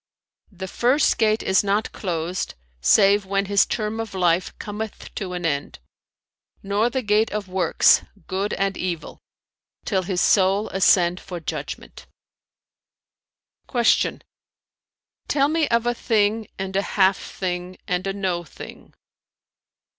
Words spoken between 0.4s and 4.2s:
The first gate is not closed, save when his term of